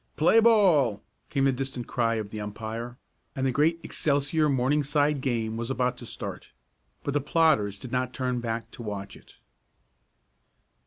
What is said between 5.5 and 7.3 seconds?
was about to start. But the